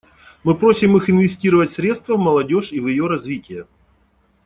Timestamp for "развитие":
3.05-3.67